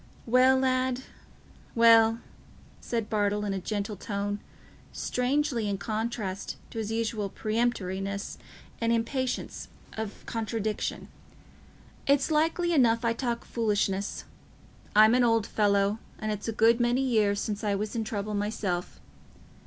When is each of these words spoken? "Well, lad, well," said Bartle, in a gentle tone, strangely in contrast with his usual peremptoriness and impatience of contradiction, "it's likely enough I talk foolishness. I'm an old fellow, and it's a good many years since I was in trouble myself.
"Well, 0.25 0.57
lad, 0.57 1.03
well," 1.75 2.21
said 2.79 3.07
Bartle, 3.07 3.45
in 3.45 3.53
a 3.53 3.59
gentle 3.59 3.95
tone, 3.95 4.39
strangely 4.91 5.69
in 5.69 5.77
contrast 5.77 6.57
with 6.69 6.73
his 6.73 6.91
usual 6.91 7.29
peremptoriness 7.29 8.39
and 8.81 8.91
impatience 8.91 9.67
of 9.93 10.25
contradiction, 10.25 11.07
"it's 12.07 12.31
likely 12.31 12.73
enough 12.73 13.05
I 13.05 13.13
talk 13.13 13.45
foolishness. 13.45 14.23
I'm 14.95 15.13
an 15.13 15.23
old 15.23 15.45
fellow, 15.45 15.99
and 16.17 16.31
it's 16.31 16.47
a 16.47 16.51
good 16.51 16.79
many 16.79 17.01
years 17.01 17.39
since 17.39 17.63
I 17.63 17.75
was 17.75 17.95
in 17.95 18.03
trouble 18.03 18.33
myself. 18.33 18.99